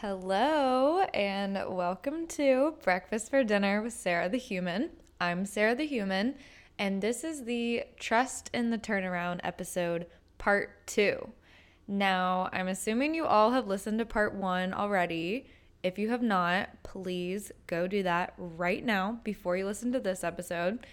[0.00, 4.88] Hello, and welcome to Breakfast for Dinner with Sarah the Human.
[5.20, 6.36] I'm Sarah the Human,
[6.78, 10.06] and this is the Trust in the Turnaround episode,
[10.38, 11.28] part two.
[11.86, 15.50] Now, I'm assuming you all have listened to part one already.
[15.82, 20.24] If you have not, please go do that right now before you listen to this
[20.24, 20.86] episode,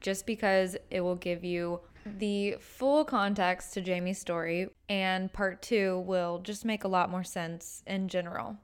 [0.00, 6.00] just because it will give you the full context to Jamie's story, and part two
[6.00, 8.56] will just make a lot more sense in general.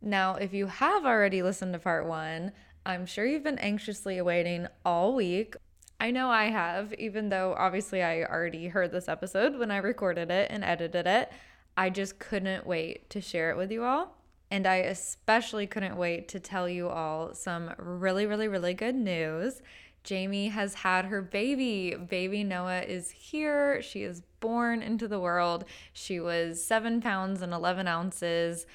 [0.00, 2.52] Now, if you have already listened to part one,
[2.84, 5.56] I'm sure you've been anxiously awaiting all week.
[5.98, 10.30] I know I have, even though obviously I already heard this episode when I recorded
[10.30, 11.32] it and edited it.
[11.76, 14.16] I just couldn't wait to share it with you all.
[14.50, 19.60] And I especially couldn't wait to tell you all some really, really, really good news.
[20.06, 21.94] Jamie has had her baby.
[21.94, 23.82] Baby Noah is here.
[23.82, 25.64] She is born into the world.
[25.92, 28.66] She was seven pounds and 11 ounces.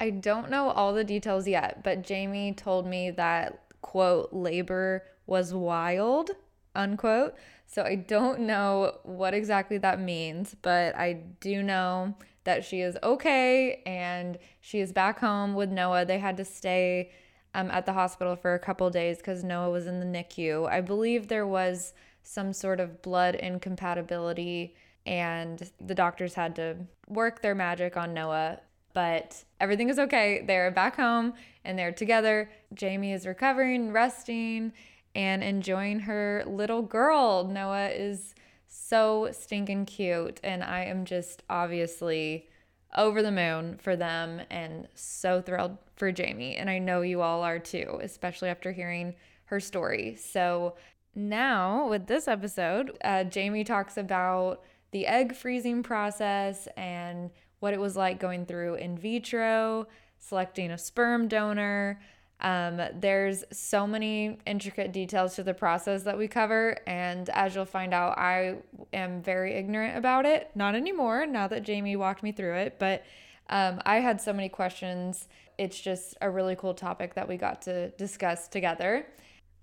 [0.00, 5.54] I don't know all the details yet, but Jamie told me that, quote, labor was
[5.54, 6.32] wild,
[6.74, 7.36] unquote.
[7.66, 12.98] So I don't know what exactly that means, but I do know that she is
[13.04, 16.04] okay and she is back home with Noah.
[16.04, 17.12] They had to stay
[17.56, 20.68] um, at the hospital for a couple days because Noah was in the NICU.
[20.68, 24.76] I believe there was some sort of blood incompatibility,
[25.06, 26.76] and the doctors had to
[27.08, 28.60] work their magic on Noah.
[28.92, 30.44] But everything is okay.
[30.46, 32.50] They're back home and they're together.
[32.74, 34.72] Jamie is recovering, resting,
[35.14, 37.44] and enjoying her little girl.
[37.44, 38.34] Noah is
[38.66, 42.48] so stinking cute, and I am just obviously
[42.96, 46.56] over the moon for them and so thrilled for Jamie.
[46.56, 49.14] And I know you all are too, especially after hearing
[49.46, 50.16] her story.
[50.16, 50.74] So
[51.14, 57.30] now with this episode, uh, Jamie talks about the egg freezing process and
[57.60, 59.86] what it was like going through in vitro,
[60.18, 62.00] selecting a sperm donor,
[62.40, 67.64] um, there's so many intricate details to the process that we cover, and as you'll
[67.64, 68.56] find out, I
[68.92, 70.50] am very ignorant about it.
[70.54, 73.04] Not anymore, now that Jamie walked me through it, but
[73.48, 75.28] um, I had so many questions.
[75.56, 79.06] It's just a really cool topic that we got to discuss together.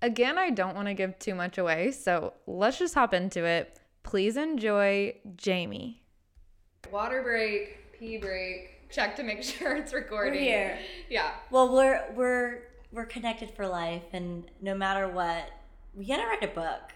[0.02, 3.80] Again, I don't want to give too much away, so let's just hop into it.
[4.02, 6.02] Please enjoy Jamie.
[6.92, 10.42] Water break, pee break check to make sure it's recording.
[10.42, 10.80] We're here.
[11.10, 11.32] Yeah.
[11.50, 12.62] Well, we're we're
[12.92, 15.50] we're connected for life, and no matter what,
[15.96, 16.92] we gotta write a book.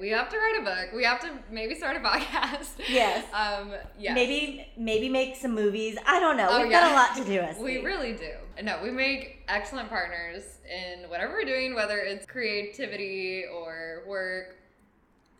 [0.00, 0.94] We have to write a book.
[0.96, 2.70] We have to maybe start a podcast.
[2.88, 3.24] Yes.
[3.32, 3.72] Um.
[3.98, 4.14] Yeah.
[4.14, 5.96] Maybe maybe make some movies.
[6.06, 6.48] I don't know.
[6.50, 6.80] Oh, We've yeah.
[6.80, 7.40] got a lot to do.
[7.40, 7.58] Us.
[7.60, 8.30] we really do.
[8.62, 14.56] No, we make excellent partners in whatever we're doing, whether it's creativity or work.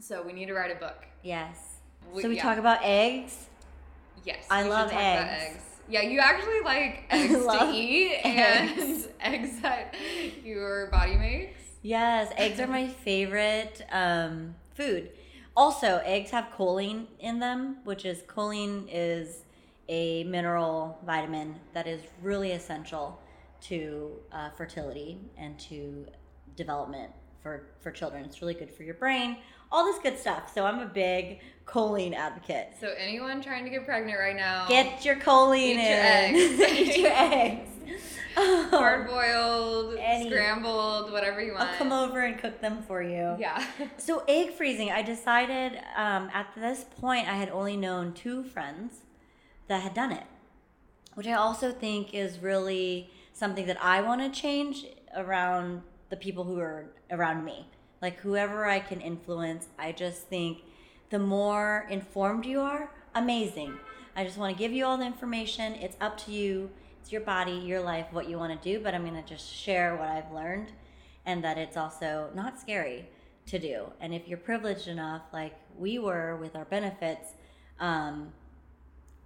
[0.01, 1.05] So we need to write a book.
[1.23, 1.77] Yes.
[2.13, 2.43] We, so we yeah.
[2.43, 3.47] talk about eggs.
[4.25, 4.45] Yes.
[4.51, 5.55] I love eggs.
[5.55, 5.72] eggs.
[5.89, 9.95] Yeah, you actually like eggs to eat and eggs that
[10.45, 11.61] your body makes.
[11.83, 15.11] Yes, eggs are my favorite um, food.
[15.57, 19.45] Also, eggs have choline in them, which is choline is
[19.89, 23.21] a mineral vitamin that is really essential
[23.63, 26.07] to uh, fertility and to
[26.57, 27.11] development
[27.43, 28.25] for for children.
[28.25, 29.39] It's really good for your brain,
[29.73, 30.53] all this good stuff.
[30.55, 32.75] So I'm a big choline advocate.
[32.81, 36.37] So anyone trying to get pregnant right now, get your choline eat in.
[36.37, 36.73] Your eggs.
[36.79, 37.69] eat your eggs.
[38.35, 41.69] Hard boiled, scrambled, whatever you want.
[41.69, 43.37] I'll come over and cook them for you.
[43.39, 43.67] Yeah.
[43.99, 49.01] so egg freezing, I decided um, at this point I had only known two friends
[49.69, 50.25] that had done it,
[51.15, 56.45] which I also think is really something that I want to change around the people
[56.45, 57.67] who are around me.
[58.03, 60.63] Like whoever I can influence, I just think
[61.11, 63.79] the more informed you are, amazing.
[64.17, 65.75] I just want to give you all the information.
[65.75, 66.71] It's up to you.
[67.01, 69.51] It's your body, your life, what you want to do, but I'm going to just
[69.51, 70.73] share what I've learned
[71.25, 73.09] and that it's also not scary
[73.47, 73.87] to do.
[74.01, 77.31] And if you're privileged enough, like we were with our benefits,
[77.81, 78.33] um,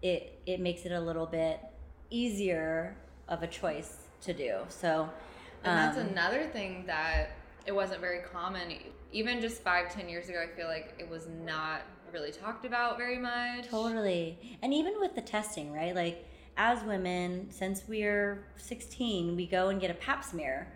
[0.02, 1.60] it it makes it a little bit
[2.10, 2.96] easier
[3.28, 4.58] of a choice to do.
[4.68, 5.08] So
[5.64, 7.30] and that's um, another thing that
[7.66, 8.72] it wasn't very common.
[9.12, 11.82] Even just five, ten years ago, I feel like it was not
[12.12, 13.68] really talked about very much.
[13.68, 14.58] Totally.
[14.62, 15.94] And even with the testing, right?
[15.94, 20.72] Like, as women, since we're 16, we go and get a pap smear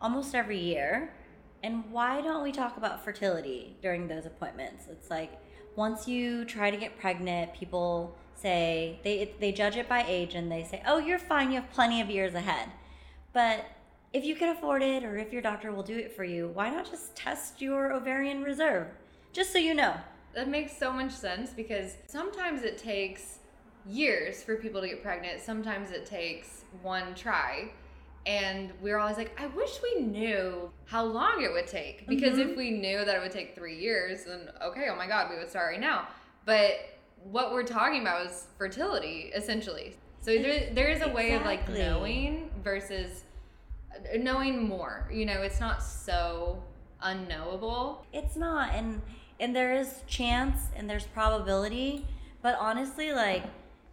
[0.00, 1.14] almost every year.
[1.62, 4.86] And why don't we talk about fertility during those appointments?
[4.90, 5.38] It's like
[5.76, 10.50] once you try to get pregnant, people say they they judge it by age and
[10.50, 11.50] they say, "Oh, you're fine.
[11.50, 12.70] You have plenty of years ahead."
[13.32, 13.66] But
[14.12, 16.70] if you can afford it or if your doctor will do it for you, why
[16.70, 18.88] not just test your ovarian reserve?
[19.32, 19.94] Just so you know.
[20.34, 23.38] That makes so much sense because sometimes it takes
[23.86, 25.40] years for people to get pregnant.
[25.40, 27.70] Sometimes it takes one try.
[28.26, 32.06] And we are always like, I wish we knew how long it would take.
[32.06, 32.50] Because Mhm.
[32.50, 35.36] if we knew that it would take three years, then okay, oh my God, we
[35.36, 36.08] would start right now.
[36.44, 36.74] But
[37.22, 39.96] what we're talking about is fertility, essentially.
[40.20, 43.24] So there, there is a way of like knowing versus
[44.18, 45.08] knowing more.
[45.12, 46.62] You know, it's not so
[47.02, 48.06] unknowable.
[48.12, 49.02] It's not, and
[49.38, 52.06] and there is chance and there's probability,
[52.42, 53.44] but honestly, like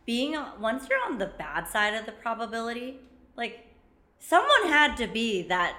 [0.05, 2.99] being once you're on the bad side of the probability,
[3.35, 3.65] like
[4.19, 5.75] someone had to be that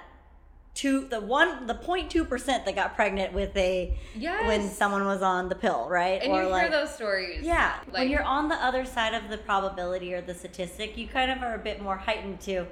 [0.75, 4.47] two the one the 0.2 percent that got pregnant with a Yes.
[4.47, 6.21] when someone was on the pill, right?
[6.21, 7.43] and you hear those stories.
[7.43, 11.07] Yeah, Like, when you're on the other side of the probability or the statistic, you
[11.07, 12.65] kind of are a bit more heightened to,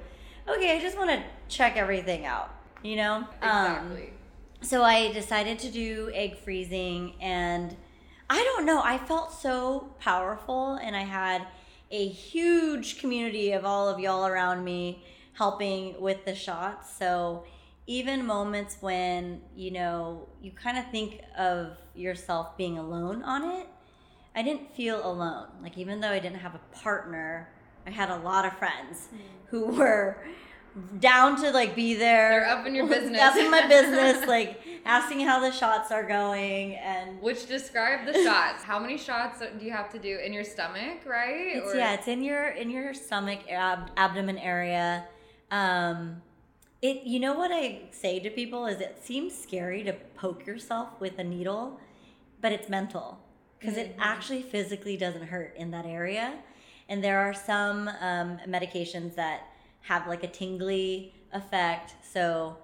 [0.50, 2.50] okay, I just want to check everything out,
[2.82, 3.26] you know?
[3.42, 4.12] Um, exactly.
[4.62, 7.76] so I decided to do egg freezing, and
[8.30, 11.46] I don't know, I felt so powerful, and I had
[11.90, 16.96] a huge community of all of y'all around me helping with the shots.
[16.98, 17.44] So
[17.86, 23.66] even moments when, you know, you kind of think of yourself being alone on it,
[24.34, 25.48] I didn't feel alone.
[25.62, 27.48] Like, even though I didn't have a partner,
[27.88, 29.08] I had a lot of friends
[29.46, 30.18] who were
[31.00, 32.40] down to like be there.
[32.44, 33.20] They're up in your business.
[33.22, 36.74] up in my business, like asking how the shots are going.
[36.74, 38.62] And Which describe the shots.
[38.62, 41.56] How many shots do you have to do in your stomach, right?
[41.56, 45.04] it's, Or- yeah, it's in your in your stomach, ab- abdomen area.
[45.50, 46.20] Um,
[46.82, 50.88] it you know what I say to people is it seems scary to poke yourself
[51.00, 51.80] with a needle,
[52.42, 53.18] but it's mental
[53.58, 54.00] because it Mhm.
[54.00, 56.34] actually physically doesn't hurt in that area.
[56.88, 59.48] And there are some um, medications that
[59.82, 61.94] have like a tingly effect.
[62.02, 62.56] So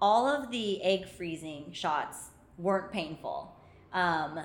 [0.00, 3.54] all of the egg freezing shots weren't painful.
[3.92, 4.40] Um,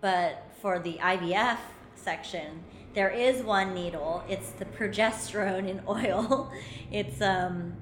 [0.00, 1.58] but for the IVF
[1.94, 2.64] section,
[2.94, 4.24] there is one needle.
[4.28, 6.50] It's the progesterone in oil.
[6.90, 7.74] It's um,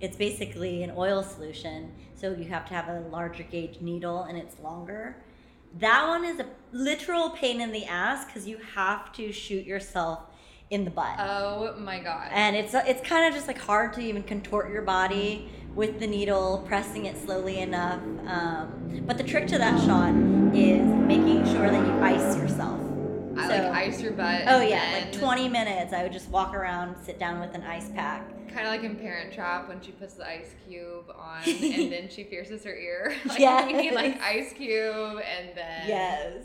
[0.00, 1.92] it's basically an oil solution.
[2.14, 5.16] So you have to have a larger gauge needle, and it's longer.
[5.78, 10.20] That one is a literal pain in the ass because you have to shoot yourself
[10.74, 12.28] in the butt Oh my god.
[12.32, 16.06] and it's it's kind of just like hard to even contort your body with the
[16.06, 20.10] needle pressing it slowly enough um, but the trick to that shot
[20.54, 22.80] is making sure that you ice yourself
[23.36, 24.42] I so- like ice your butt.
[24.48, 27.88] oh yeah like 20 minutes i would just walk around sit down with an ice
[27.94, 31.90] pack Kind of like in Parent Trap when she puts the ice cube on and
[31.90, 33.12] then she pierces her ear.
[33.24, 33.66] Like Yes.
[33.66, 35.88] we need like ice cube and then.
[35.88, 36.44] yes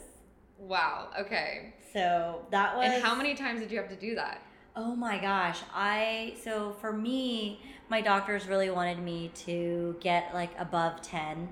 [0.58, 1.10] Wow.
[1.20, 1.76] Okay.
[1.94, 4.42] So that was And how many times did you have to do that?
[4.76, 5.60] Oh my gosh.
[5.74, 11.50] I so for me, my doctors really wanted me to get like above 10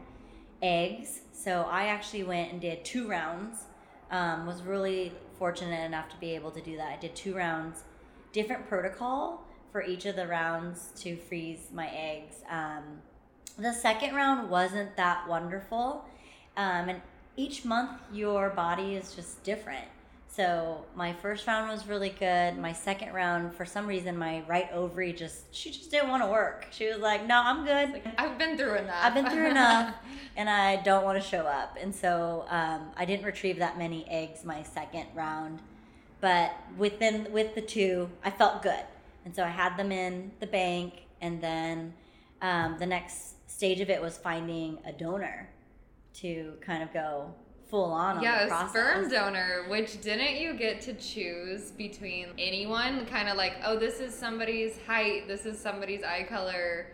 [0.62, 1.22] eggs.
[1.32, 3.66] So I actually went and did two rounds.
[4.10, 6.98] Um, was really fortunate enough to be able to do that.
[6.98, 7.84] I did two rounds,
[8.32, 12.38] different protocol for each of the rounds to freeze my eggs.
[12.50, 13.02] Um,
[13.58, 16.06] the second round wasn't that wonderful.
[16.56, 17.02] Um, and
[17.36, 19.88] each month, your body is just different.
[20.30, 22.58] So my first round was really good.
[22.58, 26.30] My second round, for some reason, my right ovary just she just didn't want to
[26.30, 26.68] work.
[26.72, 28.02] She was like, "No, I'm good.
[28.18, 28.96] I've been through enough.
[29.02, 29.96] I've been through enough,
[30.36, 34.06] and I don't want to show up." And so um, I didn't retrieve that many
[34.10, 35.62] eggs my second round,
[36.22, 38.86] but within with the two, I felt good,
[39.26, 41.06] and so I had them in the bank.
[41.20, 41.94] And then
[42.42, 45.50] um, the next stage of it was finding a donor
[46.16, 47.34] to kind of go
[47.70, 48.70] full on on yeah, a process.
[48.72, 53.06] sperm donor, which didn't you get to choose between anyone?
[53.08, 56.88] Kind of like, oh, this is somebody's height, this is somebody's eye color,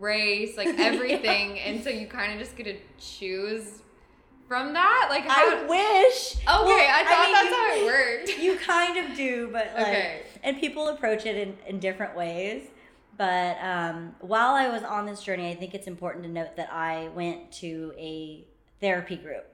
[0.00, 1.58] race, like everything.
[1.60, 3.80] and so you kind of just get to choose
[4.48, 5.06] from that?
[5.10, 5.58] Like, how.
[5.58, 6.34] I wish.
[6.36, 8.38] Okay, Well, I thought mean, that's you- how it worked.
[8.38, 10.22] You kind of do, but like, Okay.
[10.42, 12.68] and people approach it in, in different ways.
[13.16, 16.72] But um, while I was on this journey, I think it's important to note that
[16.72, 18.44] I went to a
[18.80, 19.46] therapy group.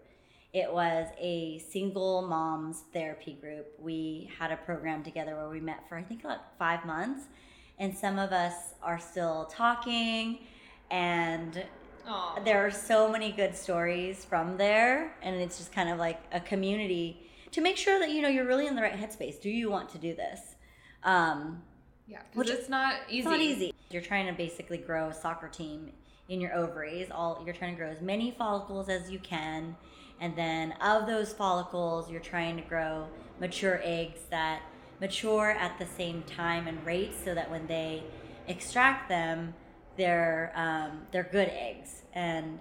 [0.52, 3.66] It was a single moms therapy group.
[3.78, 7.25] We had a program together where we met for I think like five months,
[7.78, 10.40] and some of us are still talking,
[10.90, 11.64] and
[12.07, 12.40] Aw.
[12.45, 16.40] there are so many good stories from there and it's just kind of like a
[16.40, 19.71] community to make sure that you know you're really in the right headspace do you
[19.71, 20.40] want to do this
[21.04, 21.62] um,
[22.07, 23.19] Yeah, because Which- it's not easy.
[23.19, 25.90] it's not easy you're trying to basically grow a soccer team
[26.28, 29.76] in your ovaries all you're trying to grow as many follicles as you can
[30.20, 33.06] and then of those follicles you're trying to grow
[33.40, 34.62] mature eggs that
[35.00, 38.02] mature at the same time and rate so that when they
[38.46, 39.54] extract them
[40.00, 42.02] they're um, they're good eggs.
[42.12, 42.58] And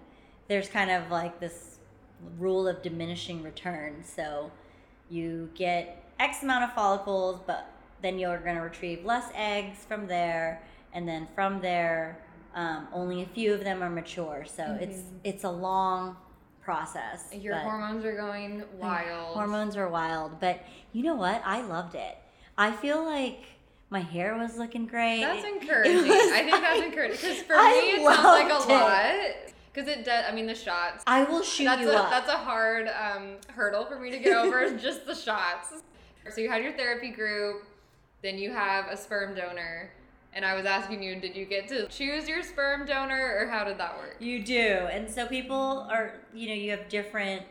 [0.48, 1.78] there's kind of like this
[2.38, 4.52] rule of diminishing returns so
[5.10, 10.06] you get X amount of follicles, but then you're going to retrieve less eggs from
[10.08, 10.62] there,
[10.94, 12.20] and then from there,
[12.54, 14.46] um, only a few of them are mature.
[14.46, 16.18] So it's it's a long
[16.70, 17.28] process.
[17.34, 19.34] Your hormones are going wild.
[19.34, 21.42] Hormones are wild, but you know what?
[21.44, 22.16] I loved it.
[22.60, 23.40] I feel like
[23.90, 25.22] my hair was looking great.
[25.22, 26.08] That's encouraging.
[26.08, 28.76] was I think that's encouraging because for I me it sounds like a it.
[28.76, 29.54] lot.
[29.74, 30.26] Because it does.
[30.30, 31.04] I mean, the shots.
[31.08, 32.12] I will shoot that's you a, up.
[32.12, 34.70] That's a hard um, hurdle for me to get over.
[34.78, 35.74] just the shots.
[36.30, 37.64] So you had your therapy group,
[38.22, 39.90] then you have a sperm donor,
[40.34, 43.64] and I was asking you, did you get to choose your sperm donor, or how
[43.64, 44.18] did that work?
[44.20, 44.88] You do.
[44.92, 47.44] And so people are, you know, you have different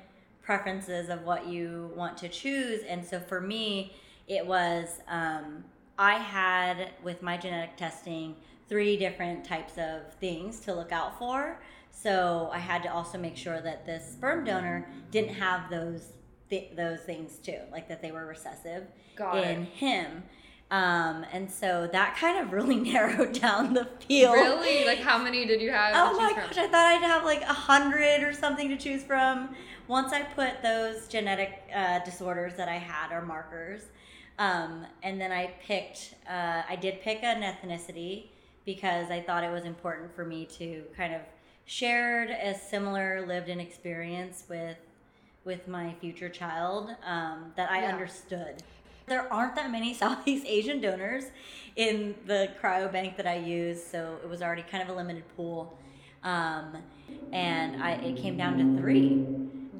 [0.42, 2.82] preferences of what you want to choose.
[2.88, 3.94] And so for me,
[4.26, 5.64] it was, um,
[5.98, 8.36] I had with my genetic testing
[8.68, 11.60] three different types of things to look out for.
[11.90, 16.12] So I had to also make sure that this sperm donor didn't have those
[16.48, 18.84] th- those things too, like that they were recessive
[19.16, 19.68] Got in it.
[19.68, 20.22] him.
[20.70, 24.34] Um, and so that kind of really narrowed down the field.
[24.34, 24.84] Really?
[24.84, 25.94] Like, how many did you have?
[25.96, 26.64] Oh my gosh, from?
[26.64, 29.54] I thought I'd have like a hundred or something to choose from.
[29.86, 33.82] Once I put those genetic uh, disorders that I had or markers,
[34.38, 38.26] um, and then I picked, uh, I did pick an ethnicity
[38.66, 41.22] because I thought it was important for me to kind of
[41.64, 44.76] shared a similar lived-in experience with
[45.44, 47.92] with my future child um, that I Yeah.
[47.94, 48.62] understood.
[49.08, 51.24] There aren't that many Southeast Asian donors
[51.76, 55.78] in the cryobank that I use, so it was already kind of a limited pool.
[56.24, 56.76] Um,
[57.32, 59.24] and I it came down to three.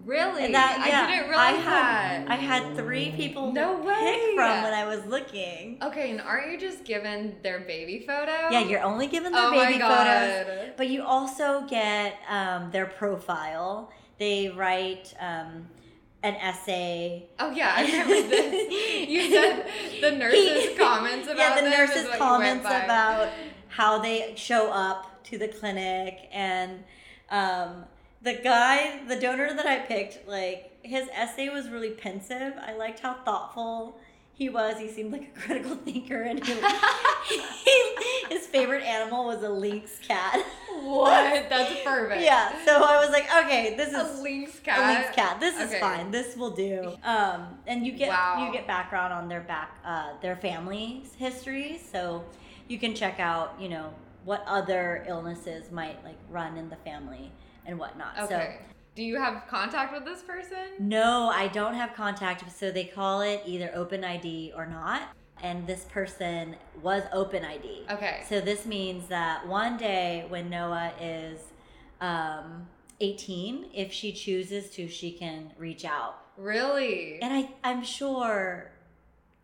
[0.05, 0.53] Really?
[0.53, 2.31] That- yeah, I didn't realize I had, that.
[2.31, 3.95] I had three people No way.
[3.99, 5.77] pick from when I was looking.
[5.83, 8.49] Okay, and aren't you just given their baby photo?
[8.51, 13.93] Yeah, you're only given their Oh baby photos, but you also get um, their profile.
[14.19, 15.69] They write um,
[16.23, 17.27] an essay.
[17.39, 19.09] Oh yeah, I remember this.
[19.09, 19.67] You said
[20.01, 23.31] the nurses' comments about yeah, the nurses' what you went comments about
[23.69, 26.85] how they show up to the clinic and
[27.31, 27.85] um,
[28.23, 32.55] the guy, the donor that I picked, like his essay was really pensive.
[32.61, 33.99] I liked how thoughtful
[34.39, 34.79] he was.
[34.79, 36.55] He seemed like a critical thinker, and he,
[37.65, 37.95] he,
[38.31, 40.41] his favorite animal was a lynx cat.
[40.81, 41.49] What?
[41.51, 42.23] That's perfect.
[42.23, 44.79] Yeah, so I was like, okay, this is A lynx cat.
[44.79, 45.41] a lynx cat.
[45.41, 46.13] This is fine.
[46.13, 46.97] This will do.
[47.03, 48.47] Um, and you get Wow.
[48.47, 52.25] you get background on their back uh, their family's history, so
[52.69, 53.93] you can check out you know
[54.25, 57.33] what other illnesses might like run in the family
[57.67, 58.17] and whatnot.
[58.21, 58.59] Okay.
[58.99, 60.71] Do you have contact with this person?
[60.81, 65.03] No, I don't have contact, so they call it either open ID or not.
[65.41, 67.85] And this person was open ID.
[67.89, 68.25] Okay.
[68.29, 71.39] So this means that one day when Noah is
[72.01, 72.67] um,
[72.99, 76.17] 18, if she chooses to, she can reach out.
[76.37, 77.23] Really?
[77.23, 78.73] And I, I'm sure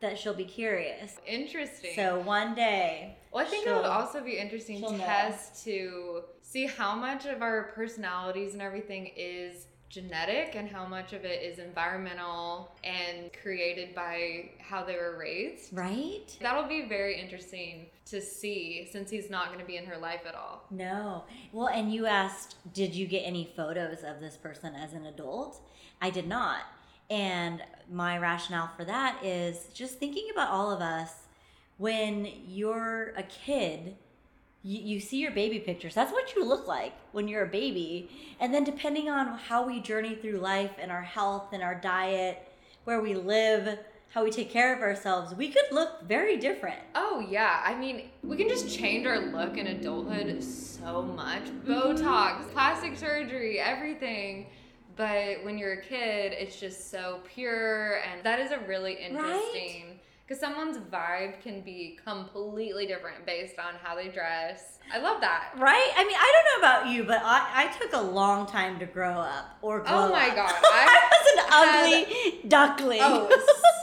[0.01, 1.17] that she'll be curious.
[1.27, 1.93] Interesting.
[1.95, 5.05] So one day, Well, I think it would also be interesting she'll to know.
[5.05, 11.13] test to see how much of our personalities and everything is genetic and how much
[11.13, 15.73] of it is environmental and created by how they were raised.
[15.73, 16.37] right?
[16.41, 20.23] That'll be very interesting to see since he's not going to be in her life
[20.27, 20.65] at all.
[20.71, 21.25] No.
[21.53, 25.61] Well, and you asked, did you get any photos of this person as an adult?
[26.03, 26.63] I did not.
[27.11, 31.13] And my rationale for that is just thinking about all of us
[31.77, 33.97] when you're a kid.
[34.63, 35.95] You, you see your baby pictures.
[35.95, 38.09] That's what you look like when you're a baby.
[38.41, 42.49] And then, depending on how we journey through life and our health and our diet,
[42.85, 43.79] where we live,
[44.11, 46.79] how we take care of ourselves, we could look very different.
[46.95, 51.43] Oh yeah, I mean, we can just change our look in adulthood so much.
[51.43, 51.73] Mm-hmm.
[51.73, 54.47] Botox, plastic surgery, everything.
[54.97, 59.99] But when you're a kid, it's just so pure and that is a really interesting
[60.27, 64.79] because someone's vibe can be completely different based on how they dress.
[64.93, 65.51] I love that.
[65.59, 65.91] Right?
[65.97, 68.87] I mean, I don't know about you, but I, I took a long time to
[68.87, 70.37] grow up or glow Oh my up.
[70.37, 73.01] God, I, I was an ugly duckling.
[73.03, 73.29] Oh,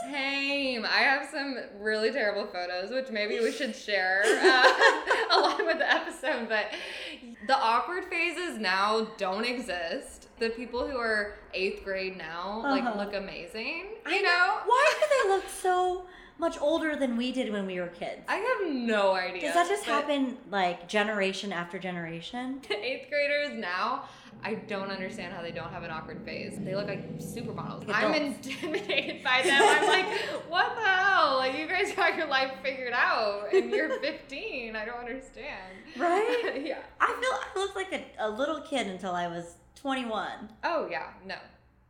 [0.10, 0.84] same.
[0.84, 4.72] I have some really terrible photos, which maybe we should share uh,
[5.38, 6.48] along with the episode.
[6.48, 6.66] But
[7.46, 10.21] the awkward phases now don't exist.
[10.42, 12.98] The people who are eighth grade now like Uh-huh.
[12.98, 13.84] look amazing.
[14.04, 16.06] I You know, Why do they look so
[16.38, 18.22] much older than we did when we were kids?
[18.26, 19.42] I have no idea.
[19.42, 22.60] Does that just happen like generation after generation?
[22.70, 24.02] Eighth graders now.
[24.42, 26.54] I don't understand how they don't have an awkward phase.
[26.58, 27.86] They look like supermodels.
[27.86, 29.62] Like I'm intimidated by them.
[29.62, 30.06] I'm like,
[30.48, 31.36] what the hell?
[31.36, 34.74] Like, you guys got your life figured out, and you're 15.
[34.74, 35.70] I don't understand.
[35.96, 36.62] Right?
[36.66, 36.78] yeah.
[37.00, 40.28] I feel I looked like a, a little kid until I was 21.
[40.64, 41.08] Oh yeah.
[41.26, 41.34] No.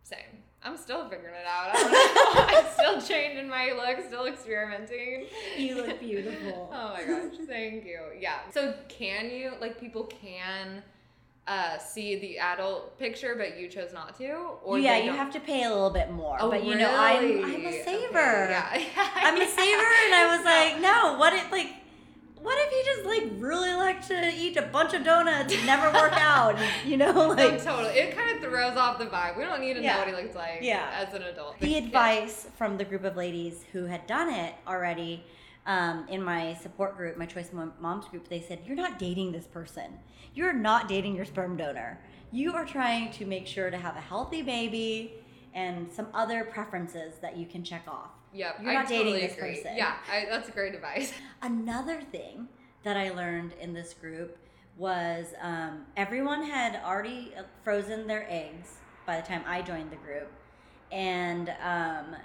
[0.03, 0.19] Same.
[0.65, 1.75] I'm still figuring it out.
[1.75, 2.59] I don't know.
[2.59, 5.27] I'm still changing my look, still experimenting.
[5.59, 6.71] You look beautiful.
[6.73, 8.01] oh my gosh, thank you.
[8.19, 8.39] Yeah.
[8.51, 10.83] So can you like people can
[11.47, 14.33] uh, see the adult picture, but you chose not to,
[14.63, 16.37] or yeah, you have to pay a little bit more.
[16.41, 17.43] Oh, but you know, I'm really?
[17.43, 18.49] I'm a Okay, saver.
[18.49, 18.85] Yeah.
[19.17, 21.19] I'm a saver, and I was like, no.
[21.19, 21.75] What if like,
[22.41, 22.92] what if you
[23.39, 26.57] really like to eat a bunch of donuts and never work out?
[26.85, 27.95] You know, No, like totally.
[27.95, 29.37] It kind of throws off the vibe.
[29.37, 30.91] We don't need to know what he looks like Yeah.
[30.95, 31.59] as an adult.
[31.61, 31.79] the Yeah.
[31.79, 35.25] advice from the group of ladies who had done it already
[35.65, 39.47] um, in my support group, my Choice Moms group, they said, You're not dating this
[39.47, 40.01] person.
[40.35, 42.01] You're not dating your sperm donor.
[42.33, 45.13] You are trying to make sure to have a healthy baby
[45.55, 48.11] and some other preferences that you can check off.
[48.35, 48.57] Yep.
[48.63, 49.55] You're I not dating totally this agree.
[49.57, 49.77] person.
[49.77, 51.13] Yeah, I, that's great advice.
[51.43, 52.49] Another thing
[52.83, 54.37] that I learned in this group
[54.77, 59.97] was um, everyone had already uh, frozen their eggs by the time I joined the
[59.97, 60.31] group,
[60.91, 62.17] and um,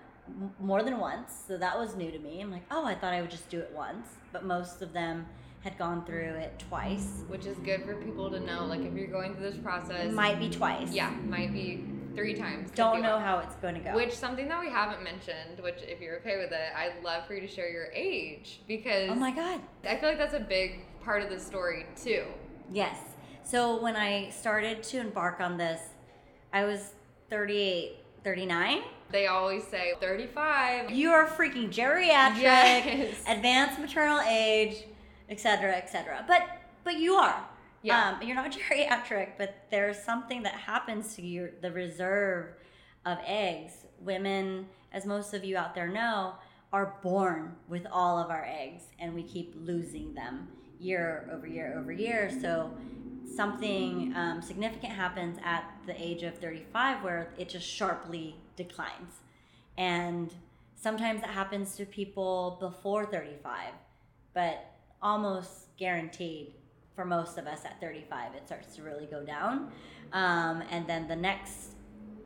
[0.59, 1.33] more than once.
[1.47, 2.39] So that was new to me.
[2.41, 5.25] I'm like, oh, I thought I would just do it once, but most of them
[5.61, 7.23] had gone through it twice.
[7.27, 8.65] Which is good for people to know.
[8.65, 10.91] Like if you're going through this process, Might be twice.
[10.91, 11.83] yeah, might be
[12.17, 12.71] three times.
[12.71, 13.95] Don't know how it's going to go.
[13.95, 17.33] Which something that we haven't mentioned, which if you're okay with it, I'd love for
[17.35, 19.61] you to share your age because oh my god.
[19.87, 22.25] I feel like that's a big part of the story too.
[22.71, 22.97] Yes.
[23.43, 25.79] So when I started to embark on this,
[26.51, 26.91] I was
[27.29, 28.81] 38, 39.
[29.09, 30.91] They always say 35.
[30.91, 33.15] You are freaking geriatric, Yes.
[33.25, 34.83] advanced maternal age,
[35.29, 36.25] etc., etc.
[36.27, 36.41] But
[36.83, 37.45] but you are.
[37.87, 38.09] Yeah.
[38.09, 42.53] Um, you're not geriatric, but there's something that happens to your the reserve
[43.05, 43.85] of eggs.
[43.99, 46.35] Women, as most of you out there know,
[46.73, 51.77] are born with all of our eggs, and we keep losing them year over year
[51.79, 52.29] over year.
[52.41, 52.71] So
[53.35, 59.21] something um, significant happens at the age of 35 where it just sharply declines.
[59.77, 60.33] And
[60.75, 63.73] sometimes it happens to people before 35,
[64.33, 66.53] but almost guaranteed
[66.97, 69.71] for most of us at 35, it starts to really go down.
[70.13, 71.75] Um, and then the next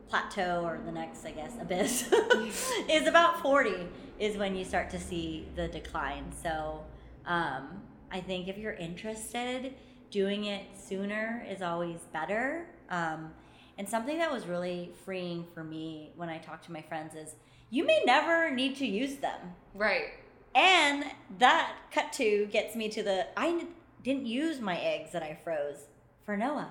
[0.08, 2.10] plateau or the next, I guess, abyss
[2.90, 3.86] is about 40
[4.18, 6.32] is when you start to see the decline.
[6.42, 6.80] So
[7.26, 9.74] um, I think if you're interested,
[10.10, 12.66] doing it sooner is always better.
[12.88, 13.30] Um,
[13.76, 17.34] and something that was really freeing for me when I talk to my friends is
[17.68, 19.38] you may never need to use them.
[19.74, 20.14] Right.
[20.54, 21.04] And
[21.38, 23.66] that cut to gets me to the I
[24.02, 25.86] didn't use my eggs that I froze
[26.24, 26.70] for Noah.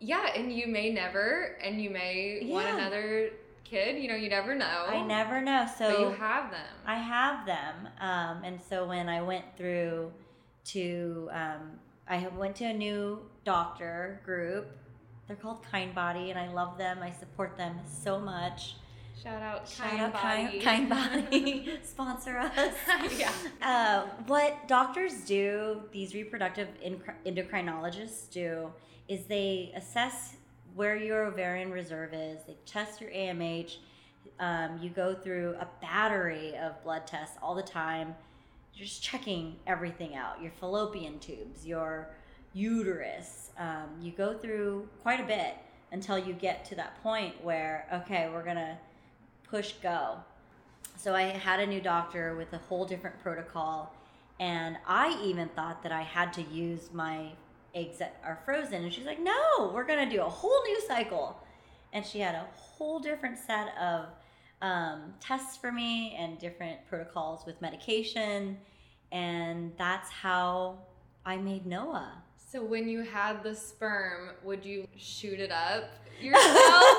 [0.00, 3.30] Yeah, and you may never, and you may want another
[3.64, 4.02] kid.
[4.02, 4.84] You know, you never know.
[4.88, 5.66] I never know.
[5.78, 6.74] So But you have them.
[6.86, 10.12] I have them, um, and so when I went through
[10.66, 14.66] to, um, I went to a new doctor group.
[15.26, 16.98] They're called Kindbody, and I love them.
[17.02, 18.76] I support them so much.
[19.22, 20.60] Shout out, Shout kind out body.
[20.60, 22.74] Kind, kind Body, sponsor us.
[23.18, 23.32] Yeah.
[23.62, 26.68] Uh, what doctors do, these reproductive
[27.26, 28.72] endocrinologists do,
[29.08, 30.36] is they assess
[30.74, 32.40] where your ovarian reserve is.
[32.46, 33.76] They test your AMH.
[34.40, 38.14] Um, you go through a battery of blood tests all the time.
[38.74, 42.10] You're just checking everything out your fallopian tubes, your
[42.52, 43.50] uterus.
[43.56, 45.54] Um, you go through quite a bit
[45.92, 48.76] until you get to that point where, okay, we're going to
[49.54, 50.16] push go.
[50.96, 53.94] So I had a new doctor with a whole different protocol,
[54.40, 57.28] and I even thought that I had to use my
[57.72, 58.82] eggs that are frozen.
[58.82, 61.40] And she's like, "No, we're gonna do a whole new cycle."
[61.92, 64.06] And she had a whole different set of
[64.60, 68.58] um, tests for me and different protocols with medication,
[69.12, 70.78] and that's how
[71.24, 72.23] I made Noah.
[72.54, 75.90] So when you had the sperm, would you shoot it up
[76.20, 76.44] yourself?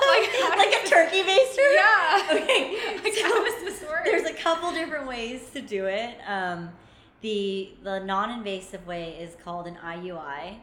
[0.09, 1.73] like, like a turkey baster.
[1.73, 2.27] Yeah.
[2.33, 2.99] Okay.
[3.01, 4.03] Like, so- how does this work?
[4.03, 6.17] There's a couple different ways to do it.
[6.27, 6.71] Um,
[7.21, 10.57] the the non-invasive way is called an IUI,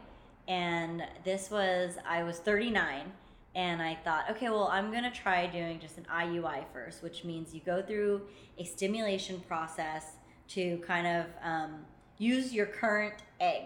[0.47, 3.11] and this was I was 39,
[3.55, 7.51] and I thought, okay, well, I'm gonna try doing just an IUI first, which means
[7.51, 8.21] you go through
[8.59, 10.17] a stimulation process
[10.49, 11.79] to kind of um,
[12.19, 13.63] use your current egg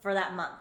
[0.00, 0.54] for that month.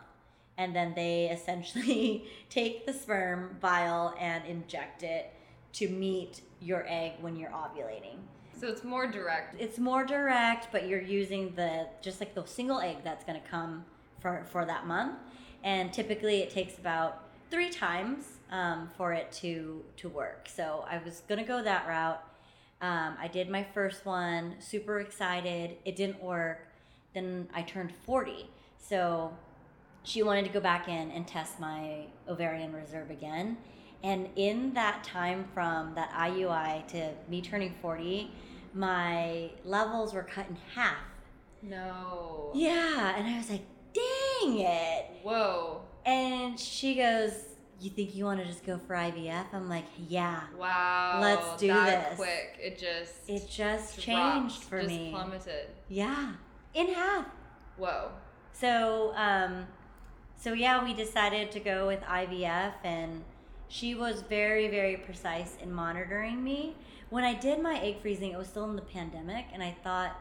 [0.60, 5.34] And then they essentially take the sperm vial and inject it
[5.74, 8.17] to meet your egg when you're ovulating.
[8.60, 9.56] so it's more direct.
[9.60, 13.48] It's more direct, but you're using the just like the single egg that's going to
[13.48, 13.86] come
[14.19, 15.15] for for that month,
[15.63, 20.50] and typically it takes about three times um, for it to to work.
[20.54, 22.22] So I was going to go that route.
[22.82, 25.78] Um, I did my first one, super excited.
[25.86, 26.60] It didn't work.
[27.13, 29.34] Then I turned 40, so
[30.04, 33.58] she wanted to go back in and test my ovarian reserve again.
[34.04, 38.32] And in that time from that IUI to me turning 40,
[38.74, 40.96] my levels were cut in half.
[41.62, 42.52] No.
[42.56, 43.16] Yeah.
[43.18, 45.06] And I was like, dang it.
[45.24, 45.82] Whoa.
[46.06, 47.34] And she goes,
[47.82, 49.46] You think you want to just go for IVF?
[49.54, 50.44] I'm like, Yeah.
[50.58, 51.20] Wow.
[51.22, 52.18] Let's do that this.
[52.18, 52.58] quick.
[52.62, 55.12] It just It just dropped, changed for just me.
[55.12, 55.68] plummeted.
[55.90, 56.34] Yeah.
[56.74, 57.26] In half.
[57.78, 58.12] Whoa.
[58.54, 59.68] So, um,
[60.39, 63.23] so yeah, we decided to go with IVF, and
[63.67, 66.78] she was very, very precise in monitoring me.
[67.10, 70.17] When I did my egg freezing, it was still in the pandemic, and I thought,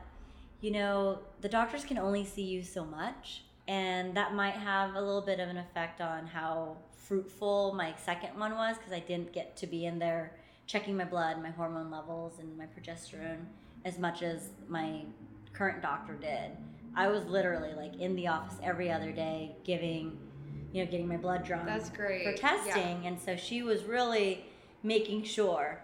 [0.60, 5.00] you know, the doctors can only see you so much, and that might have a
[5.00, 9.32] little bit of an effect on how fruitful my second one was because I didn't
[9.32, 10.32] get to be in there
[10.66, 13.44] checking my blood, my hormone levels, and my progesterone
[13.84, 15.02] as much as my
[15.52, 16.50] current doctor did.
[16.98, 20.18] I was literally like in the office every other day giving,
[20.72, 22.24] you know, getting my blood drawn That's great.
[22.24, 22.36] for Yeah.
[22.36, 23.06] testing.
[23.06, 24.44] And so she was really
[24.82, 25.80] making sure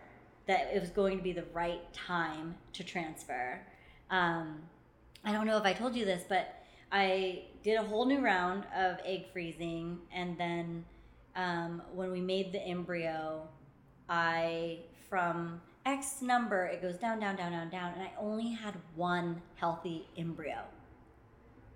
[0.46, 3.60] that it was going to be the right time to transfer.
[4.10, 4.62] Um,
[5.24, 6.52] I don't know if I told you this, but
[6.90, 10.00] I did a whole new round of egg freezing.
[10.12, 10.84] And then
[11.36, 13.46] um, when we made the embryo,
[14.08, 17.92] I, from X number, it goes down, down, down, down, down.
[17.94, 20.58] And I only had one healthy embryo.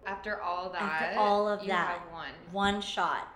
[0.08, 2.00] After all that, After all of that.
[2.10, 2.30] one.
[2.50, 3.28] one shot.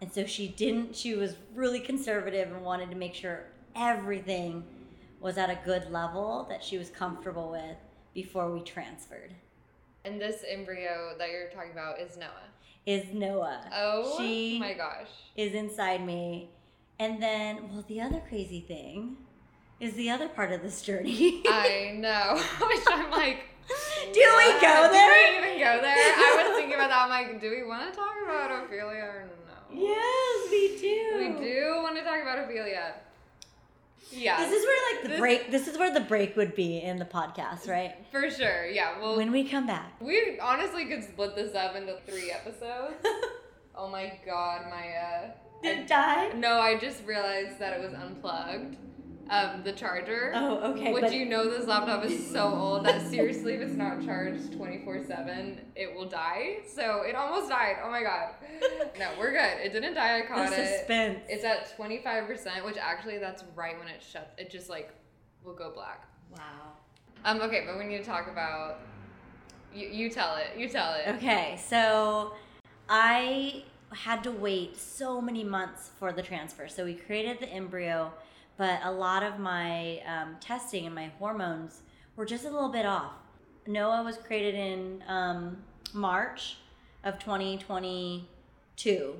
[0.00, 4.62] And so she didn't, she was really conservative and wanted to make sure everything
[5.20, 7.76] was at a good level that she was comfortable with
[8.14, 9.32] before we transferred.
[10.04, 12.30] And this embryo that you're talking about is Noah.
[12.86, 13.68] Is Noah.
[13.74, 15.08] Oh She- my gosh.
[15.34, 16.50] Is inside me.
[17.00, 19.16] And then, well, the other crazy thing
[19.80, 21.42] is the other part of this journey.
[21.46, 22.34] I know.
[22.66, 23.44] Which I'm like,
[24.12, 25.96] Do we go Do we even go there?
[25.96, 27.02] I was thinking about that.
[27.04, 29.80] I'm like, do we want to talk about Ophelia or no?
[29.80, 31.18] yes, we do.
[31.18, 32.94] We do want to talk about Ophelia.
[34.10, 34.38] Yeah.
[34.38, 35.50] This is where like the This- break.
[35.50, 37.94] This is where the break would be in the podcast, right?
[38.10, 38.66] for sure.
[38.66, 38.98] Yeah.
[39.00, 39.92] Well, When we come back.
[40.00, 42.94] we honestly could split this up into three episodes.
[43.76, 45.30] oh my god, my uh.
[45.62, 46.30] Did it die?
[46.36, 48.76] No, I just realized that it was unplugged.
[49.30, 50.32] Um, the charger.
[50.34, 50.92] Oh, okay.
[50.92, 54.52] Would but- you know this laptop is so old that seriously, if it's not charged
[54.54, 56.58] 24 7, it will die?
[56.66, 57.76] So it almost died.
[57.84, 58.30] Oh my god.
[58.98, 59.64] No, we're good.
[59.64, 60.18] It didn't die.
[60.20, 60.78] I caught the it.
[60.78, 61.20] suspense.
[61.28, 64.32] It's at 25%, which actually that's right when it shuts.
[64.38, 64.92] It just like
[65.44, 66.06] will go black.
[66.36, 66.42] wow.
[67.24, 68.78] Um, okay, but we need to talk about.
[69.74, 70.56] You, you tell it.
[70.56, 71.08] You tell it.
[71.16, 72.32] Okay, so
[72.88, 76.68] I had to wait so many months for the transfer.
[76.68, 78.12] So we created the embryo,
[78.58, 81.80] but a lot of my um, testing and my hormones
[82.16, 83.12] were just a little bit off.
[83.66, 85.56] Noah was created in um,
[85.94, 86.58] March
[87.04, 89.14] of 2022.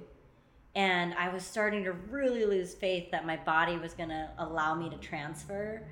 [0.75, 4.75] And I was starting to really lose faith that my body was going to allow
[4.75, 5.83] me to transfer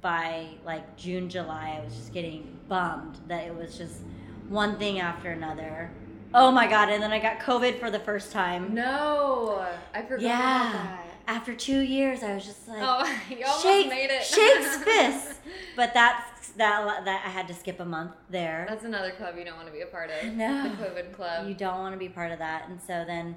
[0.00, 1.78] by like June, July.
[1.80, 4.00] I was just getting bummed that it was just
[4.48, 5.90] one thing after another.
[6.34, 6.88] Oh my God.
[6.88, 8.74] And then I got COVID for the first time.
[8.74, 11.01] No, I forgot Yeah.
[11.26, 14.22] After two years, I was just like, Oh, you almost shake, made it.
[14.24, 15.40] shakes fists.
[15.76, 17.04] But that's that.
[17.04, 18.66] That I had to skip a month there.
[18.68, 20.32] That's another club you don't want to be a part of.
[20.34, 20.62] No.
[20.64, 21.48] The COVID club.
[21.48, 22.68] You don't want to be part of that.
[22.68, 23.36] And so then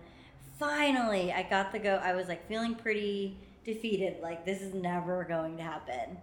[0.59, 1.99] finally I got the go.
[2.03, 4.17] I was like feeling pretty defeated.
[4.21, 6.17] Like this is never going to happen.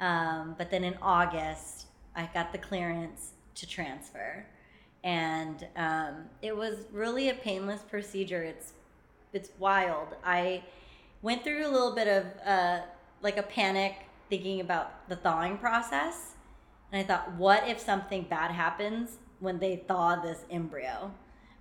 [0.00, 4.46] Um, but then in August, I got the clearance to transfer.
[5.04, 8.42] And um, it was really a painless procedure.
[8.42, 8.72] It's
[9.32, 10.08] it's wild.
[10.24, 10.62] I
[11.22, 12.80] went through a little bit of uh,
[13.22, 13.94] like a panic
[14.28, 16.34] thinking about the thawing process.
[16.92, 21.12] And I thought, what if something bad happens when they thaw this embryo?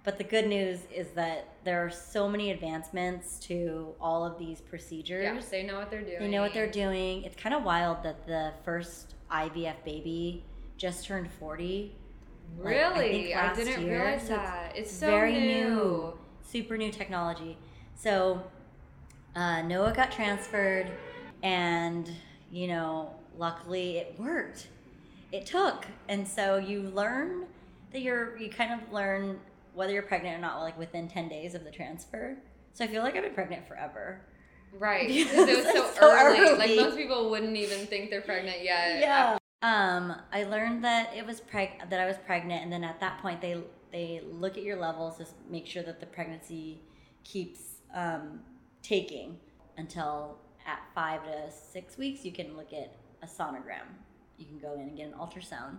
[0.04, 4.62] But the good news is that there are so many advancements to all of these
[4.62, 5.24] procedures.
[5.24, 6.20] yeah, they know what they're doing.
[6.20, 7.24] They know what they're doing.
[7.24, 10.46] It's kind of wild that the first IVF baby
[10.78, 11.94] just turned 40.
[12.58, 13.34] like, I Really?
[13.36, 14.04] I, didn't year.
[14.04, 14.72] realize So it's that.
[14.76, 15.48] It's so very new.
[15.70, 16.14] new.
[16.42, 17.58] super new technology.
[17.94, 18.42] So
[19.36, 20.92] uh, Noah got transferred,
[21.44, 22.10] and
[22.52, 24.68] you know, luckily it worked.
[25.32, 27.46] It took, and so you learn
[27.92, 29.40] that you're you kind of learn
[29.74, 32.38] whether you're pregnant or not, like within ten days of the transfer.
[32.74, 34.22] So I feel like I've been pregnant forever.
[34.78, 35.10] Right.
[35.10, 36.58] Because it was so, so early.
[36.58, 39.00] Like most people wouldn't even think they're pregnant yet.
[39.00, 39.38] yeah.
[39.62, 43.20] Um, I learned that it was preg- that I was pregnant, and then at that
[43.22, 43.62] point they
[43.92, 46.80] they look at your levels, just make sure that the pregnancy
[47.24, 48.40] keeps um,
[48.82, 49.38] taking
[49.78, 52.26] until at five to six weeks.
[52.26, 53.88] You can look at a sonogram.
[54.38, 55.78] You can go in and get an ultrasound.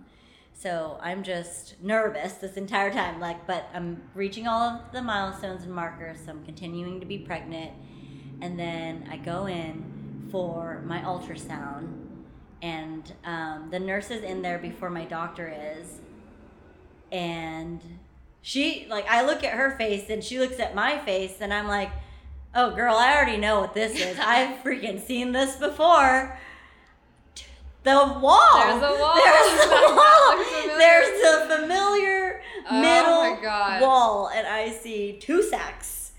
[0.53, 5.63] So I'm just nervous this entire time, like, but I'm reaching all of the milestones
[5.63, 6.19] and markers.
[6.25, 7.73] So I'm continuing to be pregnant,
[8.43, 11.89] and then I go in for my ultrasound,
[12.61, 16.01] and um, the nurse is in there before my doctor is,
[17.11, 17.81] and
[18.43, 21.69] she like I look at her face and she looks at my face, and I'm
[21.69, 21.91] like,
[22.55, 24.19] "Oh, girl, I already know what this is.
[24.19, 26.39] I've freaking seen this before."
[27.83, 28.53] The wall.
[28.57, 29.15] There's a wall.
[29.15, 30.45] There's the wall.
[30.45, 30.79] familiar.
[30.79, 33.81] There's the familiar Oh middle God.
[33.81, 36.13] wall, and I see two sacks,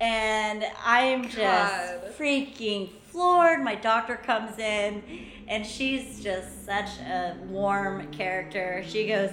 [0.00, 2.12] and I'm just God.
[2.18, 3.62] freaking floored.
[3.62, 5.00] My doctor comes in,
[5.46, 8.82] and she's just such a warm character.
[8.84, 9.30] She goes,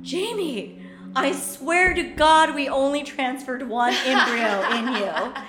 [0.00, 0.80] Jamie,
[1.24, 5.34] I swear to God, we only transferred one embryo in you.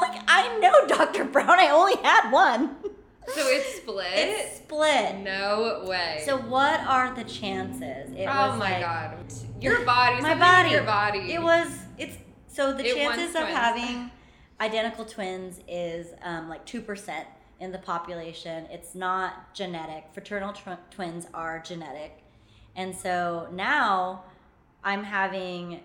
[0.00, 1.24] Like, I know, Dr.
[1.26, 2.74] Brown, I only had one.
[3.28, 4.06] So it's split?
[4.14, 5.16] It's split.
[5.18, 6.22] no way.
[6.24, 8.10] So what are the chances?
[8.12, 9.16] It oh my like- god.
[9.60, 10.22] Your body.
[10.22, 10.70] My body.
[10.70, 11.32] Your body.
[11.34, 11.68] It was.
[11.98, 12.16] It's
[12.48, 13.56] so the It chances of twins.
[13.56, 14.10] having
[14.60, 17.26] identical twins is um, like two percent
[17.60, 18.66] in the population.
[18.70, 20.06] It's not genetic.
[20.14, 22.22] Fraternal tw- twins are genetic,
[22.74, 24.24] and so now
[24.84, 25.80] I'm having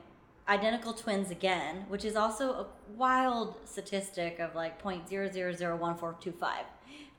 [0.47, 5.75] identical twins again, which is also a wild statistic of like point zero zero zero
[5.75, 6.65] one four two five.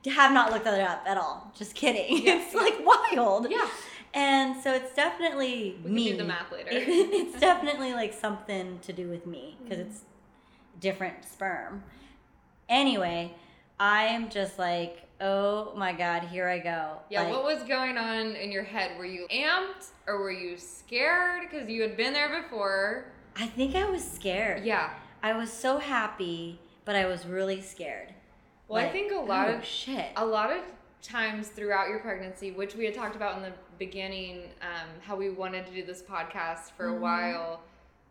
[0.05, 1.51] Have not looked that up at all.
[1.57, 2.25] Just kidding.
[2.25, 2.61] Yeah, it's yeah.
[2.61, 3.47] like wild.
[3.49, 3.67] Yeah.
[4.13, 6.11] And so it's definitely We can me.
[6.11, 6.69] do the math later.
[6.71, 9.89] It- it's definitely like something to do with me because Mm-hmm.
[9.91, 10.01] it's
[10.79, 11.83] different sperm.
[12.69, 13.33] Anyway,
[13.79, 16.97] I am just like, oh my god, here I go.
[17.09, 18.97] Yeah, Like, what was going on in your head?
[18.97, 23.05] Were you amped or were you scared because you had been there before?
[23.35, 24.63] I think I was scared.
[24.65, 24.91] Yeah.
[25.21, 28.13] I was so happy, but I was really scared.
[28.67, 30.11] Well, I think a lot oh, of shit.
[30.15, 30.63] a lot of
[31.01, 35.29] times throughout your pregnancy, which we had talked about in the beginning, um, how we
[35.29, 36.97] wanted to do this podcast for Mm-hmm.
[36.97, 37.61] a while,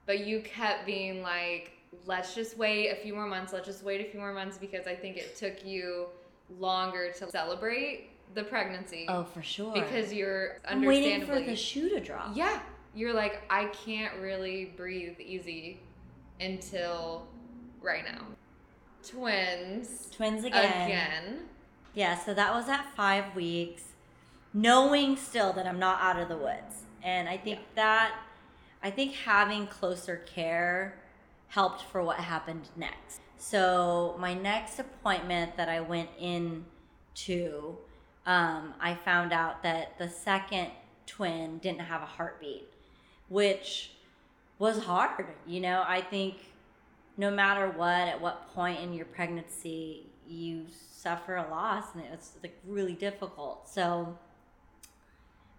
[0.06, 1.72] but you kept being like,
[2.06, 4.86] let's just wait a few more months, let's just wait a few more months because
[4.86, 6.06] I think it took you
[6.58, 9.06] longer to celebrate the pregnancy.
[9.08, 9.72] Oh, for sure.
[9.72, 12.36] Because you're waiting for the shoe to drop.
[12.36, 12.60] Yeah.
[12.94, 15.80] You're like, I can't really breathe easy
[16.40, 17.26] until
[17.80, 18.26] right now.
[19.06, 20.08] Twins.
[20.10, 20.86] Twins again.
[20.86, 21.38] Again.
[21.94, 23.82] Yeah, so that was at five weeks,
[24.52, 26.82] knowing still that I'm not out of the woods.
[27.02, 28.14] And I think that,
[28.82, 30.98] I think having closer care
[31.48, 33.20] helped for what happened next.
[33.38, 36.64] So, my next appointment that I went in
[37.26, 37.78] to,
[38.26, 40.68] um, I found out that the second
[41.06, 42.68] twin didn't have a heartbeat,
[43.28, 43.92] which
[44.58, 45.26] was hard.
[45.46, 46.36] You know, I think
[47.16, 52.32] no matter what, at what point in your pregnancy, you suffer a loss and it's
[52.42, 53.68] like really difficult.
[53.68, 54.18] So,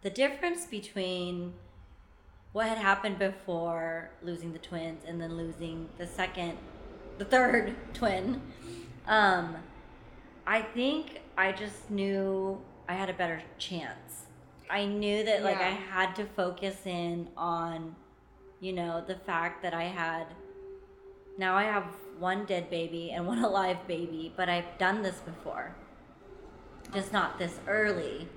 [0.02, 1.54] the difference between
[2.52, 6.58] what had happened before losing the twins and then losing the second,
[7.20, 8.42] the third twin,
[9.08, 9.56] um,
[10.48, 14.24] I think I just knew I had a better chance.
[14.70, 17.96] I knew that like I had to focus in on,
[18.60, 20.28] you know, the fact that I had
[21.38, 21.86] now I have
[22.20, 25.76] one dead baby and one alive baby, but I've done this before.
[26.94, 28.28] Just not this early.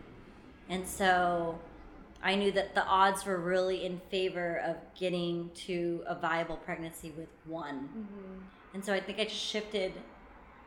[0.68, 1.58] And so
[2.22, 7.12] I knew that the odds were really in favor of getting to a viable pregnancy
[7.16, 7.88] with one.
[8.74, 9.92] And so I think I just shifted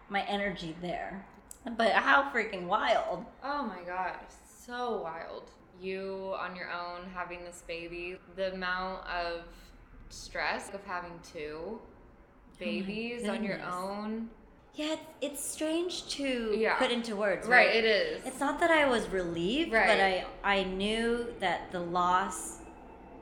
[0.09, 1.25] my energy there.
[1.77, 3.25] But how freaking wild.
[3.43, 4.13] Oh my god,
[4.65, 5.49] so wild.
[5.81, 9.41] You on your own having this baby, the amount of
[10.09, 11.81] stress of having two oh
[12.59, 14.29] babies on your own.
[14.75, 16.75] Yeah, it's, it's strange to Yeah.
[16.77, 17.47] put into words.
[17.47, 18.25] Right, Right, it is.
[18.25, 22.59] It's not that I was relieved, but I I knew that the loss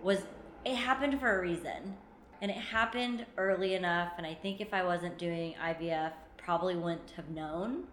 [0.02, 0.24] was
[0.65, 1.96] it happened for a reason.
[2.44, 7.12] And it happened early enough and I think if I wasn't doing IVF, probably wouldn't
[7.12, 7.86] have known.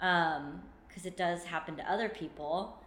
[0.00, 2.78] Um because it does happen to other people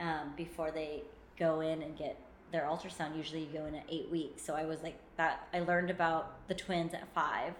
[0.00, 1.02] um, before they
[1.38, 2.18] go in and get
[2.52, 3.14] their ultrasound.
[3.14, 4.42] Usually you go in at 8 weeks.
[4.42, 7.52] So I was like that I learned about the twins at 5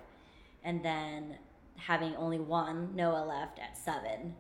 [0.65, 1.37] and then
[1.77, 4.35] having only one Noah left at seven.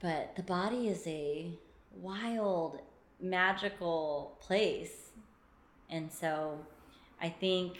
[0.00, 1.58] But the body is a
[1.92, 2.82] wild,
[3.20, 5.07] magical place.
[5.90, 6.58] And so
[7.20, 7.74] I think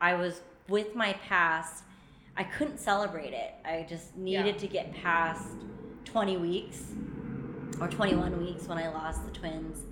[0.00, 1.84] I was with my past,
[2.36, 3.54] I couldn't celebrate it.
[3.64, 4.60] I just needed Yeah.
[4.60, 5.48] to get past
[6.04, 6.92] 20 weeks
[7.80, 9.84] or 21 weeks when I lost the twins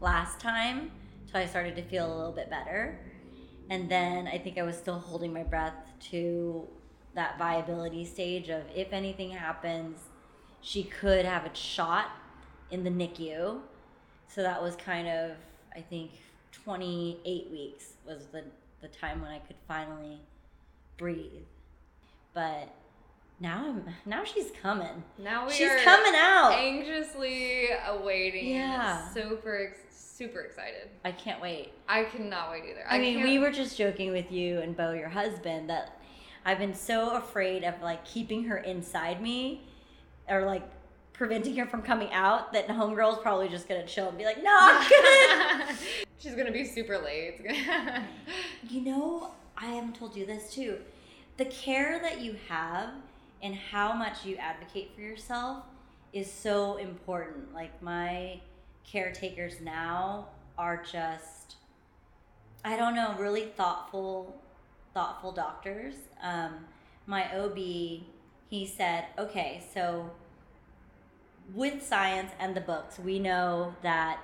[0.00, 0.90] last time.
[1.30, 2.98] So I started to feel a little bit better.
[3.70, 5.74] And then I think I was still holding my breath
[6.10, 6.66] to
[7.14, 9.98] that viability stage of if anything happens,
[10.60, 12.10] she could have a shot
[12.70, 13.60] in the NICU.
[14.28, 15.32] So that was kind of,
[15.74, 16.12] I think,
[16.64, 18.44] 28 weeks was the,
[18.82, 20.18] the time when I could finally
[20.96, 21.42] breathe.
[22.34, 22.68] but
[23.40, 25.04] now I'm now she's coming.
[25.16, 26.52] Now we she's are coming out.
[26.54, 28.48] anxiously awaiting.
[28.48, 29.08] Yeah.
[29.14, 30.88] Super, super excited.
[31.04, 31.72] I can't wait.
[31.88, 32.84] I cannot wait either.
[32.88, 36.00] I, mean, can't- we were just joking with you and Bo, your husband, that
[36.44, 39.62] I've been so afraid of like keeping her inside me
[40.28, 40.64] or like
[41.12, 44.42] preventing her from coming out that the homegirl's probably just gonna chill and be like,
[44.42, 44.88] no, I'm
[45.68, 45.76] good.
[46.18, 47.40] She's gonna be super late.
[48.68, 50.78] You know, I haven't told you this too.
[51.36, 52.90] The care that you have
[53.40, 55.62] and how much you advocate for yourself
[56.12, 57.54] is so important.
[57.54, 58.40] Like my
[58.84, 60.28] caretakers now
[60.58, 61.56] are just
[62.64, 64.42] I don't know, really thoughtful
[64.92, 65.94] thoughtful doctors.
[66.20, 66.66] Um,
[67.06, 70.10] my OB, he said, okay, so
[71.54, 74.18] with science and the books, we know that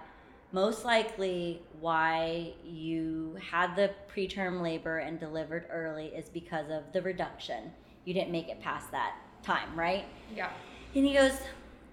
[0.55, 7.03] most likely why you had the preterm labor and delivered early is because of the
[7.03, 7.73] reduction.
[8.05, 10.05] You didn't make it past that time, right?
[10.35, 10.51] yeah.
[10.95, 11.33] And he goes,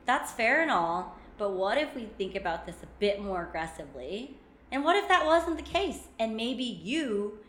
[0.05, 4.37] That's fair and all, but what if we think about this a bit more aggressively?
[4.71, 6.07] And what if that wasn't the case?
[6.19, 7.39] And maybe you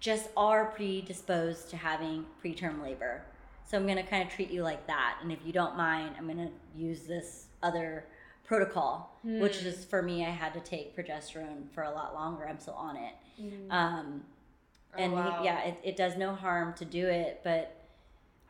[0.00, 3.22] just are predisposed to having preterm labor.
[3.66, 5.18] So I'm gonna kind of treat you like that.
[5.20, 8.06] And if you don't mind, I'm gonna use this other
[8.52, 9.66] protocol, which Hmm.
[9.68, 12.46] is for me, I had to take progesterone for a lot longer.
[12.46, 13.14] I'm still on it.
[13.70, 14.24] Um,
[14.94, 17.74] Oh, and he- yeah, it, it does no harm to do it, but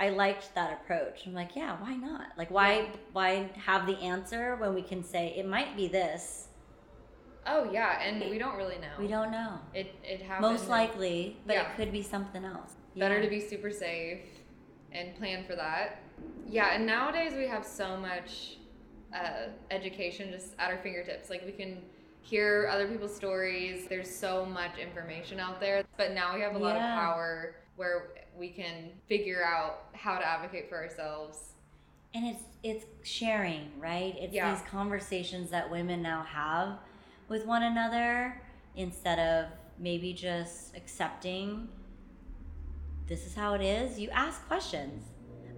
[0.00, 1.24] I liked that approach.
[1.24, 2.36] I'm like, yeah, why not?
[2.36, 2.88] Like, why Yeah.
[3.12, 6.48] why have the answer when we can say it might be this?
[7.46, 8.94] Oh yeah, and we don't really know.
[8.98, 9.60] We don't know.
[9.72, 10.50] It it happens.
[10.50, 11.70] Most likely, but Yeah.
[11.70, 12.74] it could be something else.
[12.96, 14.24] better to be super safe
[14.90, 15.98] and plan for that.
[16.46, 18.58] Yeah, and nowadays we have so much
[19.14, 21.30] uh, education just at our fingertips.
[21.30, 21.82] Like we can
[22.22, 23.86] hear other people's stories.
[23.88, 28.10] There's so much information out there, but now we have a lot of power where
[28.38, 31.48] we can figure out how to advocate for ourselves.
[32.14, 34.14] and it's it's sharing, right?
[34.18, 34.52] It's Yeah.
[34.54, 36.78] these conversations that women now have
[37.28, 38.42] with one another
[38.76, 41.68] instead of maybe just accepting
[43.06, 43.98] this is how it is.
[43.98, 45.04] You ask questions.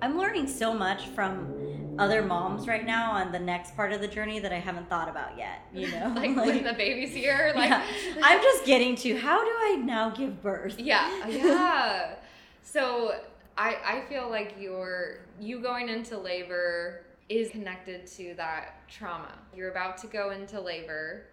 [0.05, 4.07] I'm learning so much from other moms right now on the next part of the
[4.07, 5.63] journey that I haven't thought about yet.
[5.73, 7.83] You know, like when the baby's here, like yeah.
[8.23, 10.79] I'm just getting to how do I now give birth?
[10.79, 12.15] Yeah, uh, yeah.
[12.63, 13.15] So
[13.57, 19.39] I I feel like your you going into labor is connected to that trauma.
[19.57, 21.27] You're about to go into labor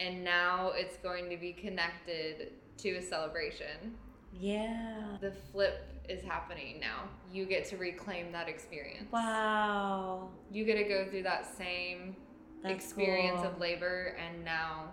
[0.00, 3.96] and now it's going to be connected to a celebration.
[4.32, 5.16] Yeah.
[5.20, 7.04] The flip is happening now.
[7.32, 9.10] You get to reclaim that experience.
[9.12, 10.28] Wow.
[10.52, 12.14] You get to go through that same
[12.62, 13.50] That's experience cool.
[13.50, 14.92] of labor and now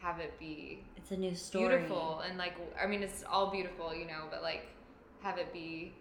[0.00, 1.68] have it be It's a new story.
[1.68, 4.68] beautiful and like i mean it's all beautiful you know but like
[5.22, 5.94] have it be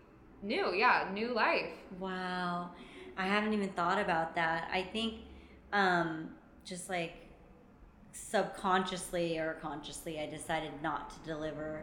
[0.43, 2.71] new yeah new life Wow.
[3.17, 4.69] I haven't even thought about that.
[4.71, 5.21] I think
[5.73, 6.29] um
[6.65, 7.13] just like
[8.11, 11.81] subconsciously or consciously I decided not to deliver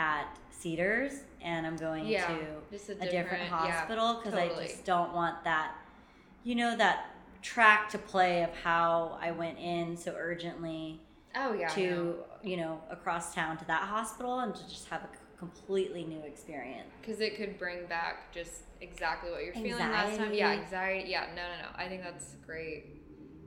[0.00, 4.64] at Cedars and I'm going Yeah, to a a different, different- hospital because totally.
[4.64, 5.74] I just don't want that
[6.42, 7.10] you know that
[7.42, 11.00] track to play of how I went in so urgently
[11.36, 15.08] oh yeah to you know across town to that hospital and to just have a
[15.38, 16.88] completely new experience.
[17.00, 20.62] because it could bring back just exactly what you're feeling last time yeah Anxiety.
[20.64, 23.00] anxiety yeah no no no i think that's great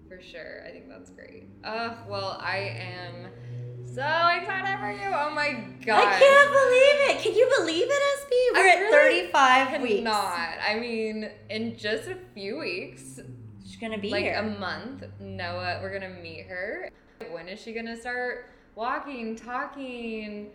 [0.07, 3.27] for sure i think that's great uh well i am
[3.93, 7.23] so excited for you oh my god I can't believe it.
[7.23, 8.31] Can you believe it, SB?
[8.53, 10.03] We're I at really 35 weeks.
[10.03, 13.19] not i mean in just a few weeks
[13.65, 14.35] She's gonna be like here.
[14.35, 15.03] a month.
[15.19, 16.89] Noah, we're gonna meet her.
[17.31, 20.51] When is she gonna start walking, talking?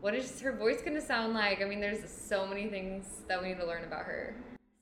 [0.00, 1.60] What is her voice gonna sound like?
[1.60, 4.34] I mean, there's so many things that we need to learn about her.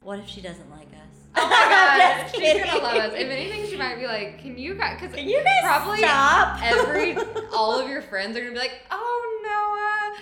[0.02, 0.98] What if she doesn't like us?
[1.36, 1.50] Oh my
[2.30, 3.12] god, she's gonna love us.
[3.14, 6.60] If anything, she might be like, "Can you guys?" Because you guys probably stop?
[6.62, 7.16] every
[7.54, 10.18] all of your friends are gonna be like, "Oh Noah,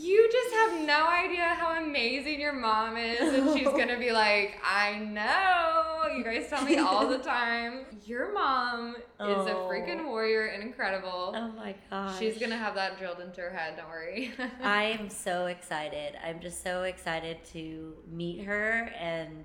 [0.00, 4.58] you just have no idea how amazing your mom is," and she's gonna be like,
[4.64, 5.81] "I know.
[6.16, 7.86] You guys tell me all the time.
[8.04, 9.68] Your mom is a Oh.
[9.70, 11.32] freaking warrior and incredible.
[11.36, 12.18] Oh my gosh.
[12.18, 13.76] She's gonna have that drilled into her head.
[13.76, 14.32] Don't worry."
[14.62, 16.16] I am so excited.
[16.24, 19.44] I'm just so excited to meet her and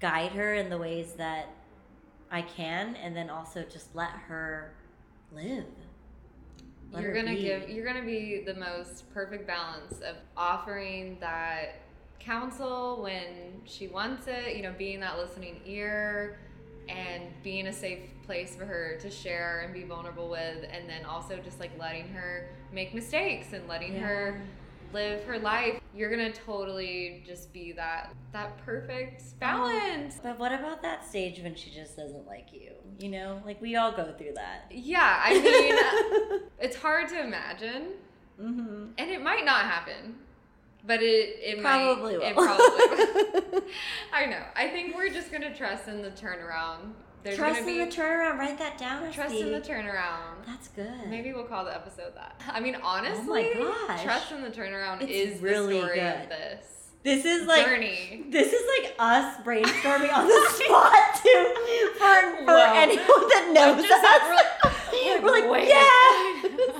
[0.00, 1.48] guide her in the ways that
[2.30, 4.74] I can, and then also just let her
[5.32, 5.64] live.
[6.92, 7.42] Let you're her gonna be.
[7.42, 11.80] give you're gonna be the most perfect balance of offering that
[12.20, 16.38] counsel when she wants it you know being that listening ear
[16.88, 21.04] and being a safe place for her to share and be vulnerable with and then
[21.04, 24.40] also just like letting her make mistakes and letting her
[24.94, 30.18] live her life, you're gonna totally just be that that perfect balance.
[30.22, 32.72] But what about that stage when she just doesn't like you?
[32.98, 34.64] You know, like we all go through that.
[34.70, 37.88] Yeah, I mean, it's hard to imagine,
[38.40, 38.92] Mm-hmm.
[38.96, 40.14] and it might not happen,
[40.88, 42.42] but it it Probably might, will.
[42.42, 43.52] It probably.
[43.60, 43.62] will.
[44.12, 44.42] I know.
[44.56, 46.94] I think we're just gonna trust in the turnaround.
[47.24, 48.38] There's Trust gonna in the turnaround.
[48.38, 49.10] Write that down.
[49.12, 50.44] trust in the turnaround.
[50.46, 51.08] That's good.
[51.08, 52.40] Maybe we'll call the episode that.
[52.48, 54.02] I mean, oh honestly, gosh.
[54.04, 56.22] trust in the turnaround It's is really the story good.
[56.22, 56.64] of this
[57.02, 58.24] This is like journey.
[58.30, 61.54] this is like us brainstorming on the spot too
[61.98, 62.72] for, for Whoa.
[62.76, 64.28] anyone that knows us.
[64.28, 64.44] we're like-
[65.22, 65.68] We're like, wait.
[65.68, 66.77] yeah.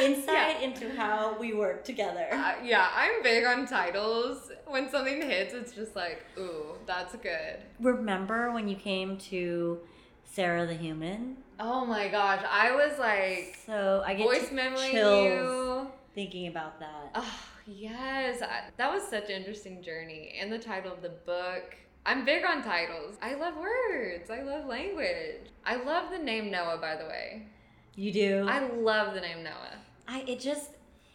[0.00, 0.26] Insight
[0.60, 0.60] Yeah.
[0.60, 2.26] into how we work together.
[2.32, 4.50] Uh, yeah, I'm big on titles.
[4.66, 7.56] When something hits, it's just like, ooh, that's good.
[7.80, 9.80] Remember when you came to
[10.24, 11.38] Sarah the Human?
[11.60, 15.86] Oh my gosh, I was like So I get voice to you.
[16.14, 17.10] thinking about that.
[17.14, 20.34] Oh yes, I, that was such an interesting journey.
[20.40, 21.74] And the title of the book.
[22.06, 23.16] I'm big on titles.
[23.20, 24.30] I love words.
[24.30, 25.42] I love language.
[25.66, 27.42] I love the name Noah, by the way.
[27.96, 28.46] You do.
[28.48, 29.76] I love the name Noah.
[30.08, 30.70] I it just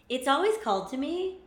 [0.10, 1.40] it's always called to me.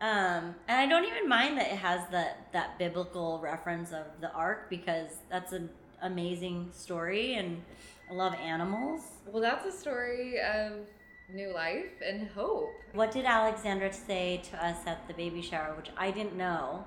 [0.00, 4.32] Um, and I don't even mind that it has that that biblical reference of the
[4.32, 5.70] ark because that's an
[6.02, 7.62] amazing story and
[8.10, 9.00] I love animals.
[9.26, 10.72] Well, that's a story of
[11.32, 12.68] new life and hope.
[12.92, 16.84] What did Alexandra say to us at the baby shower, which I didn't know,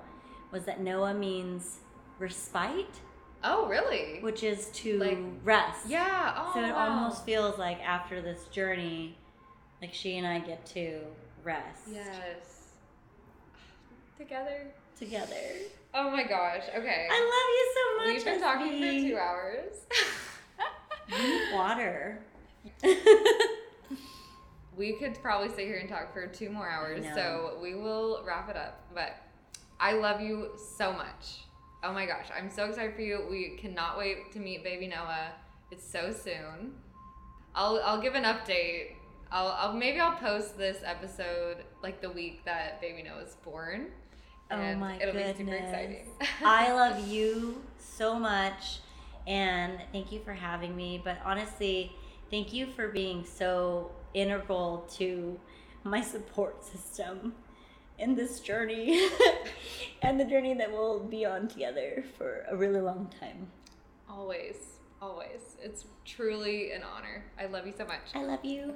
[0.52, 1.78] was that Noah means
[2.20, 2.94] respite,
[3.42, 4.18] Oh, really?
[4.20, 5.86] which is to Like- rest.
[5.88, 6.34] Yeah.
[6.36, 6.88] Oh, So it wow.
[7.00, 9.18] almost feels like after this journey,
[9.80, 11.00] like she and I get to
[11.44, 12.72] rest Yes.
[14.16, 14.66] Together.
[14.98, 15.36] together.
[15.94, 16.62] Oh my gosh.
[16.76, 17.08] Okay.
[17.10, 18.14] I love you so much.
[18.16, 19.74] We've been talking for two hours.
[21.10, 22.18] You need water.
[24.76, 28.50] we could probably sit here and talk for two more hours, so we will wrap
[28.50, 28.82] it up.
[28.94, 29.16] But
[29.80, 31.44] I love you so much.
[31.82, 33.24] Oh my gosh, I'm so excited for you.
[33.30, 35.28] We cannot wait to meet baby Noah.
[35.70, 36.74] It's so soon.
[37.54, 38.88] I'll I'll give an update.
[39.30, 43.88] I'll, I'll maybe I'll post this episode like the week that baby Noah's born.
[44.50, 45.36] Oh and my it'll goodness.
[45.36, 46.06] be super exciting.
[46.44, 48.78] I love you so much
[49.26, 51.00] and thank you for having me.
[51.04, 51.92] But honestly,
[52.30, 55.38] thank you for being so integral to
[55.84, 57.34] my support system
[57.98, 59.08] in this journey
[60.02, 63.48] and the journey that we'll be on together for a really long time.
[64.08, 64.56] always,
[65.02, 65.56] always.
[65.62, 67.24] It's truly an honor.
[67.38, 68.00] I love you so much.
[68.14, 68.74] I love you.